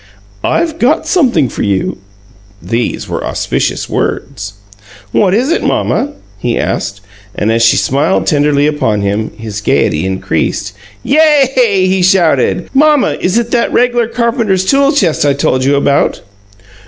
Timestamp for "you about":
15.63-16.21